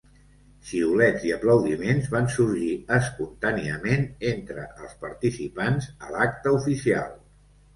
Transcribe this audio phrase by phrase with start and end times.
[0.67, 7.17] Xiulets i aplaudiments van sorgir espontàniament entre els participants a l'acte oficial.